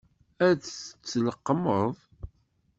Ad 0.47 0.57
tt-tleqqmeḍ? 0.61 1.93